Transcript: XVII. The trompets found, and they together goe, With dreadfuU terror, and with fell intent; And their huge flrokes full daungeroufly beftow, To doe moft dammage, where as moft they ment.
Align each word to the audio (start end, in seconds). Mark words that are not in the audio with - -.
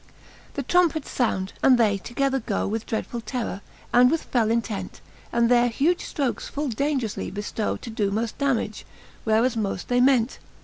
XVII. 0.01 0.41
The 0.55 0.63
trompets 0.63 1.09
found, 1.11 1.53
and 1.61 1.77
they 1.77 1.99
together 1.99 2.39
goe, 2.39 2.65
With 2.65 2.87
dreadfuU 2.87 3.21
terror, 3.23 3.61
and 3.93 4.09
with 4.09 4.23
fell 4.23 4.49
intent; 4.49 4.99
And 5.31 5.47
their 5.47 5.67
huge 5.67 6.03
flrokes 6.05 6.49
full 6.49 6.69
daungeroufly 6.69 7.31
beftow, 7.31 7.79
To 7.79 7.89
doe 7.91 8.09
moft 8.09 8.39
dammage, 8.39 8.83
where 9.25 9.45
as 9.45 9.55
moft 9.55 9.85
they 9.89 10.01
ment. 10.01 10.39